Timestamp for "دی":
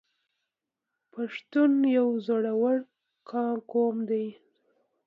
4.09-4.27